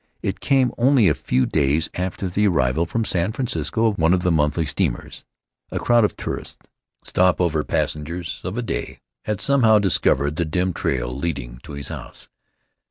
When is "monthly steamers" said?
4.31-5.23